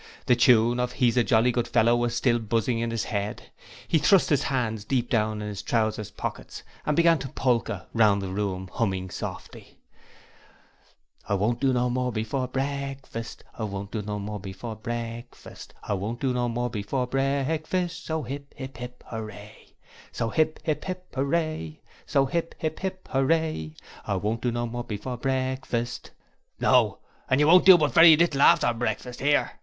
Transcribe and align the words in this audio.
The 0.25 0.35
tune 0.35 0.79
of 0.79 0.93
'He's 0.93 1.15
a 1.15 1.23
jolly 1.23 1.51
good 1.51 1.67
fellow' 1.67 1.95
was 1.95 2.15
still 2.15 2.39
buzzing 2.39 2.79
in 2.79 2.89
his 2.89 3.03
head; 3.03 3.51
he 3.87 3.99
thrust 3.99 4.31
his 4.31 4.41
hands 4.41 4.83
deep 4.83 5.11
down 5.11 5.43
in 5.43 5.47
his 5.47 5.61
trouser 5.61 6.03
pockets, 6.17 6.63
and 6.87 6.95
began 6.97 7.19
to 7.19 7.27
polka 7.29 7.81
round 7.93 8.19
the 8.19 8.29
room, 8.33 8.67
humming 8.73 9.11
softly: 9.11 9.77
'I 11.29 11.35
won't 11.35 11.59
do 11.61 11.71
no 11.71 11.87
more 11.87 12.11
before 12.11 12.47
breakfast! 12.47 13.43
I 13.55 13.63
won't 13.65 13.91
do 13.91 14.01
no 14.01 14.17
more 14.17 14.39
before 14.39 14.75
breakfast! 14.75 15.71
I 15.83 15.93
won't 15.93 16.19
do 16.19 16.33
no 16.33 16.49
more 16.49 16.71
before 16.71 17.05
breakfast! 17.05 18.03
So 18.03 18.25
'ip 18.25 18.55
'ip 18.57 18.81
'ip 18.81 19.03
'ooray! 19.13 19.75
So 20.11 20.31
'ip 20.35 20.59
'ip 20.67 20.89
'ip 20.89 21.13
'ooray 21.15 21.77
So 22.07 22.25
'ip 22.27 22.55
'ip 22.63 22.79
'ooray! 23.13 23.75
I 24.07 24.15
won't 24.15 24.41
do 24.41 24.51
no 24.51 24.65
more 24.65 24.83
before 24.83 25.17
breakfast 25.17 26.07
etc.' 26.09 26.15
'No! 26.59 26.97
and 27.29 27.39
you 27.39 27.45
won't 27.45 27.67
do 27.67 27.77
but 27.77 27.93
very 27.93 28.17
little 28.17 28.41
after 28.41 28.73
breakfast, 28.73 29.19
here!' 29.19 29.59